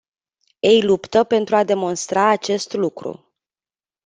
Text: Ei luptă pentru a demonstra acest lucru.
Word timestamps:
Ei 0.59 0.81
luptă 0.81 1.23
pentru 1.23 1.55
a 1.55 1.63
demonstra 1.63 2.29
acest 2.29 2.73
lucru. 2.73 3.33